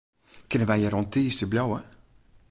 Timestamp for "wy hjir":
0.69-0.95